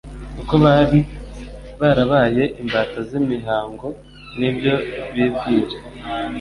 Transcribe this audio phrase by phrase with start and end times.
[0.35, 0.99] kuko bari
[1.79, 3.87] barabaye imbata z'imihango
[4.37, 4.73] n'ibyo
[5.15, 5.75] bibwira.